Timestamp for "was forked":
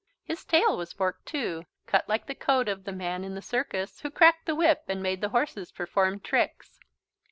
0.77-1.27